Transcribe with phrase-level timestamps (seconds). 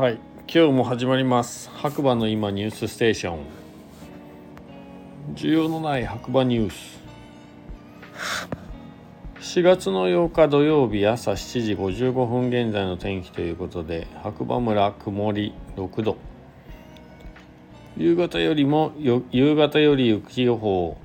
[0.00, 0.18] はい。
[0.50, 1.68] 今日も始まります。
[1.74, 3.38] 白馬の今ニュースステーション。
[5.34, 6.98] 需要のない白馬ニュース。
[9.58, 16.16] 4月の8日土曜日朝7時55分現在の天気ということで白馬村曇り6度。
[17.98, 20.96] 夕方よりも夕方より雪予報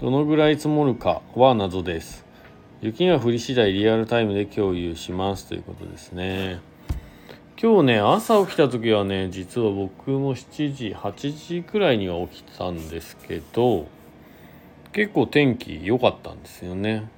[0.00, 2.26] どのぐらい積もるかは謎です。
[2.80, 6.71] 雪が降り次第リアルタイムで共有しますということですね。
[7.62, 13.86] 今日ね朝起きた時はね実は僕も7時8時くらいには起きたんですけど
[14.92, 17.08] 結構天気良かったんですよね。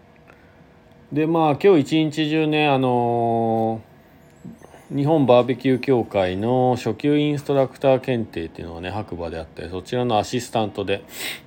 [1.10, 11.04] でまあ今日一日中ねあのー、日本バーベキュー協会の初級インストラクター検定っていうのはね白馬であってそちらのアシスタントで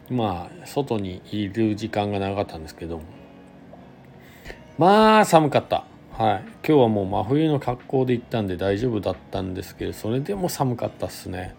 [0.09, 3.01] まあ外にいる時間が長かったんですけど
[4.79, 5.85] まあ寒かった。
[6.17, 6.43] はい。
[6.67, 11.53] 今日はもう真冬の格好で行ったんで大丈夫だったんですけどそれでも寒かったっすね。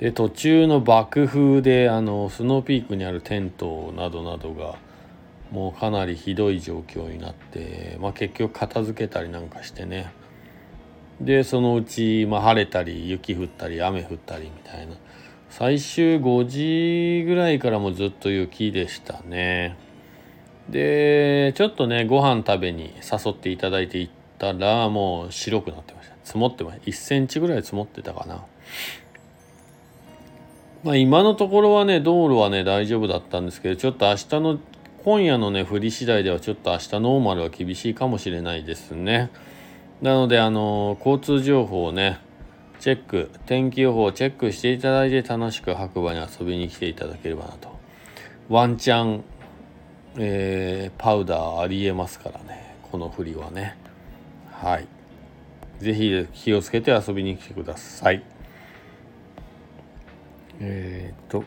[0.00, 4.74] で途中の爆風であのスノーピークにあるテントなどなどが
[5.52, 10.12] もうかなりひどい状況になって、まあ、結局片付けたりなんかしてね。
[11.20, 14.94] でそのうち、まあ、晴れたり雪降ったり雨降ったりみたいな。
[15.50, 19.76] 最終5時ぐらいからもずっと雪でしたね。
[20.70, 26.14] でちょっとねご飯食べに誘っていただいて行ったらもう白くなってました。
[26.24, 28.44] 積もってました1センチぐらい積もってたかな。
[30.84, 34.58] まあ今のところはね道路はね大丈夫だったんですけどちょっと明日の
[35.04, 39.30] 今夜のね降り次第ではちょっと明日ノーマルは厳しいかもしれないですね。
[40.02, 42.20] なのであの交通情報をね
[42.78, 47.76] チェック天気予報をチェックしていただいて楽しく白馬に遊びに来ていただければなと。
[48.48, 49.24] ワンチャン
[50.20, 52.74] えー、パウダーありえますからね。
[52.90, 53.76] この振りはね。
[54.50, 54.88] はい。
[55.78, 58.24] 是非気をつけて遊びに来てください。
[60.60, 61.44] えー、っと。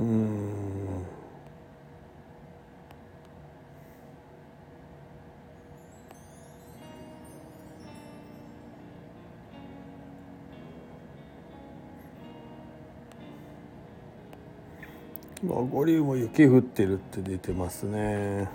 [0.00, 0.45] うん。
[15.42, 18.48] まあ、五竜も雪降ってるって出てますね。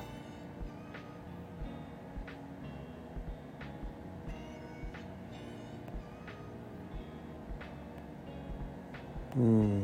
[9.37, 9.83] うん。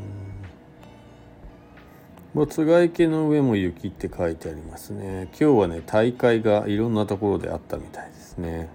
[2.33, 5.29] 松ヶ池の上も雪って書いてありますね。
[5.39, 8.69] 今日はね、大会がいろんなところであったみたいですね。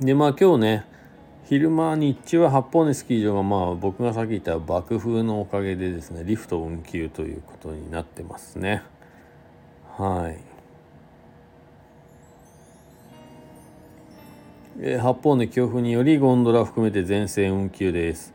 [0.00, 0.86] で、まあ今日ね、
[1.50, 8.84] 昼間日中は八方根スキー場がまあ僕がさっき言った爆風のおかげでですねリフト運休ということになってますね。
[9.98, 10.38] はい。
[14.78, 18.32] えー、八方根強風によりゴンドラ含めて全線運休です。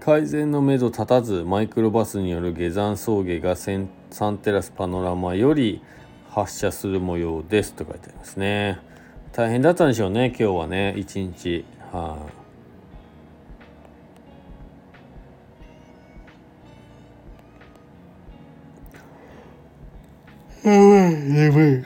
[0.00, 5.82] 改善のめど立たずマイクロバスによる下山送迎がサンテラスパノラマより
[6.30, 8.78] 発車する模様ですと書いてありますね。
[9.32, 11.66] 大変だったんでしょうね今日はね一日。
[11.92, 12.43] はい、あ、
[20.64, 21.84] やばいやばい。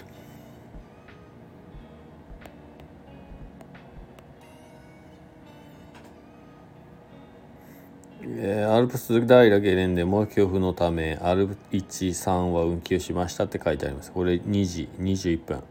[8.23, 14.13] えー、アルプス大ラゲレンでも強風のためアルプ13は運休しましたって書いてあります。
[14.13, 15.63] これ2時21分。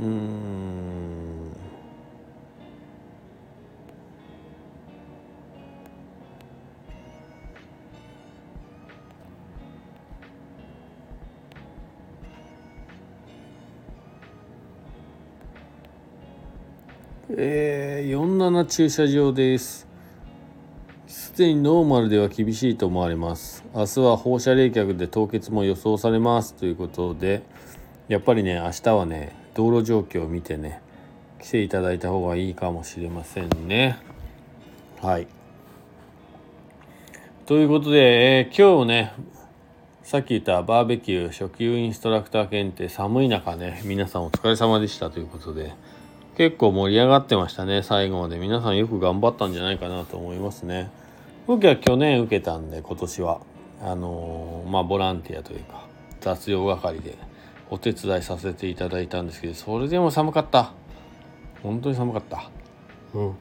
[0.00, 0.04] う
[17.30, 19.86] えー、47駐車場です。
[21.06, 23.64] すでにノーマルでは厳しいと思われます。
[23.72, 27.42] 明日は放射冷却で凍結も予想されますということで、
[28.08, 30.82] やっぱりね、明日はね、道路状況を見てね、
[31.40, 33.98] 来ていただいた方がいいかもしれませんね。
[35.00, 35.28] はい。
[37.46, 39.12] ということで、えー、今日ね、
[40.02, 45.72] さっき言ったバーベキュー初級インストラクター検定寒い中ね、皆さんお疲れ様でしたということで、
[46.36, 48.38] 結構盛り上がってましたね最後まで。
[48.38, 50.90] 皆さんよく頑張ったんじゃないかなと思いますね。
[51.46, 53.40] 僕は去年受けたんで今年は。
[53.84, 55.86] あのー、まあボランティアというか
[56.20, 57.18] 雑用係で
[57.68, 60.72] お手伝いさせていただいたんですけどそれでも寒かった。
[61.62, 62.48] 本当に寒かった。
[63.14, 63.34] うん。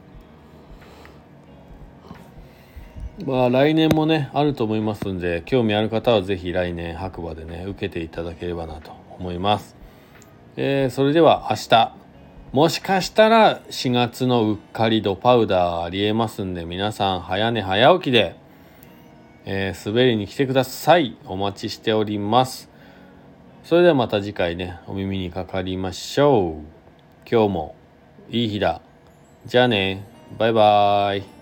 [3.26, 9.76] まあ来年もねあると思いますんで興味ある方は是非来年白馬でね受けていただければなと思います、
[10.56, 12.01] えー、それでは明日。
[12.52, 18.36] もしかしたら4月のうっかり度パウダーありえますんで皆さん早寝早起きで、
[19.46, 21.16] えー、滑りに来てください。
[21.26, 22.70] お待ちしております。
[23.64, 27.30] それではまた次回ねお耳にかかりましょう。
[27.32, 27.76] 今日も
[28.30, 28.82] いい日だ。
[29.46, 30.06] じゃあね。
[30.38, 31.41] バイバーイ。